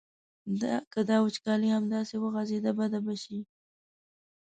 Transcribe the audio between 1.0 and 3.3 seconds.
دا وچکالي همداسې وغځېده بده به